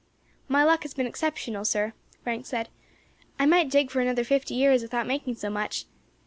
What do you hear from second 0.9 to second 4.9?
been exceptional, sir," Frank said. "I might dig for another fifty years